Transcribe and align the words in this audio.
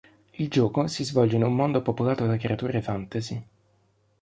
Il 0.39 0.47
gioco 0.49 0.87
si 0.87 1.03
svolge 1.05 1.35
in 1.35 1.43
un 1.43 1.53
mondo 1.53 1.83
popolato 1.83 2.25
da 2.25 2.35
creature 2.35 2.81
fantasy. 2.81 3.45